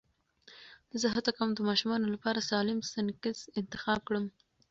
زه 1.01 1.07
هڅه 1.15 1.31
کوم 1.37 1.49
د 1.55 1.59
ماشومانو 1.69 2.07
لپاره 2.13 2.45
سالم 2.49 2.79
سنکس 2.93 3.39
انتخاب 3.59 3.99
کړم. 4.07 4.25